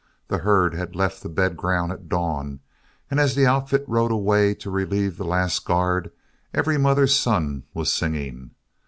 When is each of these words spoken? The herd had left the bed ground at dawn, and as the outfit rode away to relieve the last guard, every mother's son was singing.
The 0.29 0.39
herd 0.39 0.73
had 0.73 0.95
left 0.95 1.21
the 1.21 1.29
bed 1.29 1.55
ground 1.55 1.91
at 1.91 2.09
dawn, 2.09 2.61
and 3.11 3.19
as 3.19 3.35
the 3.35 3.45
outfit 3.45 3.85
rode 3.87 4.09
away 4.11 4.55
to 4.55 4.71
relieve 4.71 5.15
the 5.17 5.23
last 5.23 5.63
guard, 5.63 6.11
every 6.55 6.79
mother's 6.79 7.15
son 7.15 7.65
was 7.75 7.93
singing. 7.93 8.49